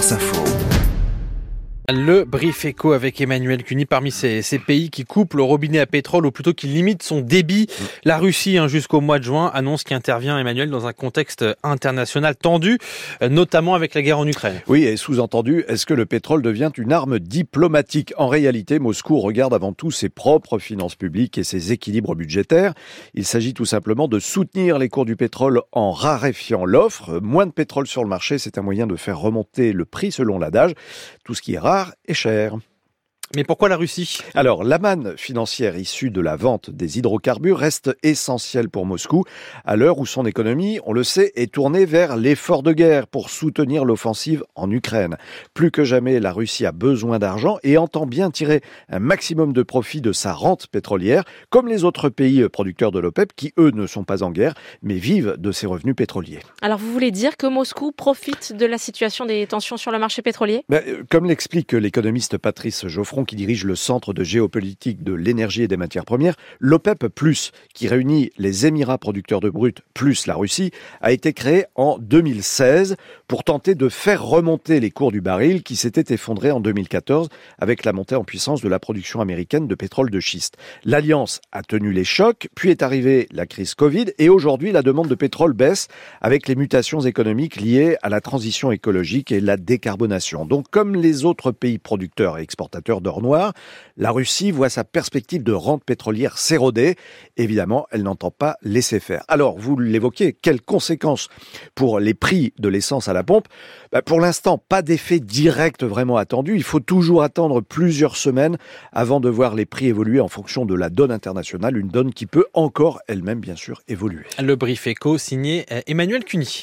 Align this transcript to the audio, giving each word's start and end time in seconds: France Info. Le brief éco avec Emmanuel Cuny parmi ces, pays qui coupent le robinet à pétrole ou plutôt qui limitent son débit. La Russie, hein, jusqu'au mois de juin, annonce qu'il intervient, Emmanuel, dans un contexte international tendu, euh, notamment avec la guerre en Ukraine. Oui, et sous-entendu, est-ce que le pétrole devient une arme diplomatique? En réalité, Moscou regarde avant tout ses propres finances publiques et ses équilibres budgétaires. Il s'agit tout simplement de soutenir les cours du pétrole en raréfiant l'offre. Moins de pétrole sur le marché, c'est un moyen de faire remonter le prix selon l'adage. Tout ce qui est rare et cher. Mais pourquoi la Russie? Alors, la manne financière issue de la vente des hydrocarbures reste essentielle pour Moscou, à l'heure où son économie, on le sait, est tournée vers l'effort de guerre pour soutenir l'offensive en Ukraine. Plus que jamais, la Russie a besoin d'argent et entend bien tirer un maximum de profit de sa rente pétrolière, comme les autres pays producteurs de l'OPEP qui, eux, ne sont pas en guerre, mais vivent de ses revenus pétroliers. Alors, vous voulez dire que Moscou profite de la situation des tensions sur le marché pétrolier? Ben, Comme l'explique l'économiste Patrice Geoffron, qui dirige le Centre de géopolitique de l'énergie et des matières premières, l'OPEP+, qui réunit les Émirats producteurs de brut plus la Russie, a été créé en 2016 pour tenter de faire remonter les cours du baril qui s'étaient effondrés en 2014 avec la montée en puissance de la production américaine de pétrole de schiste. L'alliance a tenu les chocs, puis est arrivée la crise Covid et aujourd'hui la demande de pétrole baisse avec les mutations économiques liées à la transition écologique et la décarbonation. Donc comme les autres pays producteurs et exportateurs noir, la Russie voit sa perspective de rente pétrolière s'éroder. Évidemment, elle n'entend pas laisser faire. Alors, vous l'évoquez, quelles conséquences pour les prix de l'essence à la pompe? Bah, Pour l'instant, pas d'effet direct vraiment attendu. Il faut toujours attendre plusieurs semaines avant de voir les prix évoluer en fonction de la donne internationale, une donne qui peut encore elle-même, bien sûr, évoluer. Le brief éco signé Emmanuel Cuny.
France 0.00 0.12
Info. 0.12 0.89
Le 1.92 2.24
brief 2.24 2.64
éco 2.64 2.92
avec 2.92 3.20
Emmanuel 3.20 3.64
Cuny 3.64 3.84
parmi 3.84 4.12
ces, 4.12 4.42
pays 4.64 4.90
qui 4.90 5.04
coupent 5.04 5.34
le 5.34 5.42
robinet 5.42 5.80
à 5.80 5.86
pétrole 5.86 6.24
ou 6.24 6.30
plutôt 6.30 6.52
qui 6.52 6.68
limitent 6.68 7.02
son 7.02 7.20
débit. 7.20 7.66
La 8.04 8.18
Russie, 8.18 8.58
hein, 8.58 8.68
jusqu'au 8.68 9.00
mois 9.00 9.18
de 9.18 9.24
juin, 9.24 9.50
annonce 9.52 9.82
qu'il 9.82 9.96
intervient, 9.96 10.38
Emmanuel, 10.38 10.70
dans 10.70 10.86
un 10.86 10.92
contexte 10.92 11.44
international 11.64 12.36
tendu, 12.36 12.78
euh, 13.22 13.28
notamment 13.28 13.74
avec 13.74 13.94
la 13.94 14.02
guerre 14.02 14.18
en 14.18 14.26
Ukraine. 14.26 14.60
Oui, 14.68 14.84
et 14.84 14.96
sous-entendu, 14.96 15.64
est-ce 15.66 15.84
que 15.84 15.94
le 15.94 16.06
pétrole 16.06 16.42
devient 16.42 16.70
une 16.76 16.92
arme 16.92 17.18
diplomatique? 17.18 18.12
En 18.16 18.28
réalité, 18.28 18.78
Moscou 18.78 19.18
regarde 19.18 19.54
avant 19.54 19.72
tout 19.72 19.90
ses 19.90 20.10
propres 20.10 20.58
finances 20.58 20.94
publiques 20.94 21.38
et 21.38 21.44
ses 21.44 21.72
équilibres 21.72 22.14
budgétaires. 22.14 22.74
Il 23.14 23.24
s'agit 23.24 23.54
tout 23.54 23.64
simplement 23.64 24.06
de 24.06 24.20
soutenir 24.20 24.78
les 24.78 24.88
cours 24.88 25.06
du 25.06 25.16
pétrole 25.16 25.62
en 25.72 25.90
raréfiant 25.90 26.64
l'offre. 26.64 27.18
Moins 27.20 27.46
de 27.46 27.52
pétrole 27.52 27.88
sur 27.88 28.04
le 28.04 28.08
marché, 28.08 28.38
c'est 28.38 28.58
un 28.58 28.62
moyen 28.62 28.86
de 28.86 28.96
faire 28.96 29.18
remonter 29.18 29.72
le 29.72 29.84
prix 29.84 30.12
selon 30.12 30.38
l'adage. 30.38 30.74
Tout 31.24 31.34
ce 31.34 31.42
qui 31.42 31.54
est 31.54 31.58
rare 31.58 31.79
et 32.06 32.14
cher. 32.14 32.56
Mais 33.36 33.44
pourquoi 33.44 33.68
la 33.68 33.76
Russie? 33.76 34.18
Alors, 34.34 34.64
la 34.64 34.80
manne 34.80 35.16
financière 35.16 35.78
issue 35.78 36.10
de 36.10 36.20
la 36.20 36.34
vente 36.34 36.68
des 36.68 36.98
hydrocarbures 36.98 37.58
reste 37.58 37.96
essentielle 38.02 38.68
pour 38.68 38.86
Moscou, 38.86 39.22
à 39.64 39.76
l'heure 39.76 39.98
où 39.98 40.06
son 40.06 40.26
économie, 40.26 40.80
on 40.84 40.92
le 40.92 41.04
sait, 41.04 41.30
est 41.36 41.52
tournée 41.52 41.84
vers 41.84 42.16
l'effort 42.16 42.64
de 42.64 42.72
guerre 42.72 43.06
pour 43.06 43.30
soutenir 43.30 43.84
l'offensive 43.84 44.42
en 44.56 44.68
Ukraine. 44.72 45.16
Plus 45.54 45.70
que 45.70 45.84
jamais, 45.84 46.18
la 46.18 46.32
Russie 46.32 46.66
a 46.66 46.72
besoin 46.72 47.20
d'argent 47.20 47.58
et 47.62 47.78
entend 47.78 48.04
bien 48.04 48.32
tirer 48.32 48.62
un 48.88 48.98
maximum 48.98 49.52
de 49.52 49.62
profit 49.62 50.00
de 50.00 50.10
sa 50.10 50.32
rente 50.32 50.66
pétrolière, 50.66 51.22
comme 51.50 51.68
les 51.68 51.84
autres 51.84 52.08
pays 52.08 52.48
producteurs 52.48 52.90
de 52.90 52.98
l'OPEP 52.98 53.32
qui, 53.36 53.52
eux, 53.58 53.70
ne 53.70 53.86
sont 53.86 54.02
pas 54.02 54.24
en 54.24 54.32
guerre, 54.32 54.54
mais 54.82 54.96
vivent 54.96 55.36
de 55.38 55.52
ses 55.52 55.68
revenus 55.68 55.94
pétroliers. 55.94 56.40
Alors, 56.62 56.78
vous 56.78 56.92
voulez 56.92 57.12
dire 57.12 57.36
que 57.36 57.46
Moscou 57.46 57.92
profite 57.92 58.54
de 58.54 58.66
la 58.66 58.76
situation 58.76 59.24
des 59.24 59.46
tensions 59.46 59.76
sur 59.76 59.92
le 59.92 60.00
marché 60.00 60.20
pétrolier? 60.20 60.64
Ben, 60.68 60.82
Comme 61.08 61.26
l'explique 61.26 61.74
l'économiste 61.74 62.36
Patrice 62.36 62.88
Geoffron, 62.88 63.19
qui 63.24 63.36
dirige 63.36 63.64
le 63.64 63.76
Centre 63.76 64.12
de 64.12 64.24
géopolitique 64.24 65.02
de 65.02 65.12
l'énergie 65.12 65.62
et 65.62 65.68
des 65.68 65.76
matières 65.76 66.04
premières, 66.04 66.36
l'OPEP+, 66.58 67.06
qui 67.74 67.88
réunit 67.88 68.30
les 68.38 68.66
Émirats 68.66 68.98
producteurs 68.98 69.40
de 69.40 69.50
brut 69.50 69.82
plus 69.94 70.26
la 70.26 70.34
Russie, 70.34 70.70
a 71.00 71.12
été 71.12 71.32
créé 71.32 71.64
en 71.74 71.98
2016 71.98 72.96
pour 73.28 73.44
tenter 73.44 73.74
de 73.74 73.88
faire 73.88 74.24
remonter 74.24 74.80
les 74.80 74.90
cours 74.90 75.12
du 75.12 75.20
baril 75.20 75.62
qui 75.62 75.76
s'étaient 75.76 76.14
effondrés 76.14 76.50
en 76.50 76.60
2014 76.60 77.28
avec 77.58 77.84
la 77.84 77.92
montée 77.92 78.14
en 78.14 78.24
puissance 78.24 78.60
de 78.60 78.68
la 78.68 78.78
production 78.78 79.20
américaine 79.20 79.66
de 79.66 79.74
pétrole 79.74 80.10
de 80.10 80.20
schiste. 80.20 80.56
L'alliance 80.84 81.40
a 81.52 81.62
tenu 81.62 81.92
les 81.92 82.04
chocs, 82.04 82.48
puis 82.54 82.70
est 82.70 82.82
arrivée 82.82 83.28
la 83.32 83.46
crise 83.46 83.74
Covid 83.74 84.06
et 84.18 84.28
aujourd'hui 84.28 84.72
la 84.72 84.82
demande 84.82 85.08
de 85.08 85.14
pétrole 85.14 85.52
baisse 85.52 85.88
avec 86.20 86.48
les 86.48 86.56
mutations 86.56 87.00
économiques 87.00 87.60
liées 87.60 87.96
à 88.02 88.08
la 88.08 88.20
transition 88.20 88.72
écologique 88.72 89.32
et 89.32 89.40
la 89.40 89.56
décarbonation. 89.56 90.44
Donc 90.44 90.66
comme 90.70 90.94
les 90.94 91.24
autres 91.24 91.52
pays 91.52 91.78
producteurs 91.78 92.38
et 92.38 92.42
exportateurs 92.42 93.00
noir, 93.18 93.52
la 93.96 94.12
Russie 94.12 94.52
voit 94.52 94.68
sa 94.68 94.84
perspective 94.84 95.42
de 95.42 95.52
rente 95.52 95.84
pétrolière 95.84 96.38
s'éroder. 96.38 96.94
Évidemment, 97.36 97.86
elle 97.90 98.04
n'entend 98.04 98.30
pas 98.30 98.56
laisser 98.62 99.00
faire. 99.00 99.24
Alors, 99.28 99.58
vous 99.58 99.76
l'évoquez, 99.76 100.32
quelles 100.32 100.62
conséquences 100.62 101.28
pour 101.74 101.98
les 101.98 102.14
prix 102.14 102.52
de 102.58 102.68
l'essence 102.68 103.08
à 103.08 103.12
la 103.12 103.24
pompe? 103.24 103.48
Bah, 103.92 104.02
Pour 104.02 104.20
l'instant, 104.20 104.56
pas 104.56 104.82
d'effet 104.82 105.18
direct 105.18 105.82
vraiment 105.82 106.16
attendu. 106.16 106.54
Il 106.54 106.62
faut 106.62 106.80
toujours 106.80 107.22
attendre 107.22 107.60
plusieurs 107.60 108.16
semaines 108.16 108.56
avant 108.92 109.20
de 109.20 109.28
voir 109.28 109.54
les 109.54 109.66
prix 109.66 109.88
évoluer 109.88 110.20
en 110.20 110.28
fonction 110.28 110.64
de 110.64 110.74
la 110.74 110.90
donne 110.90 111.10
internationale, 111.10 111.76
une 111.76 111.88
donne 111.88 112.12
qui 112.12 112.26
peut 112.26 112.46
encore 112.54 113.00
elle-même, 113.08 113.40
bien 113.40 113.56
sûr, 113.56 113.82
évoluer. 113.88 114.24
Le 114.38 114.54
brief 114.54 114.86
éco 114.86 115.18
signé 115.18 115.66
Emmanuel 115.86 116.24
Cuny. 116.24 116.58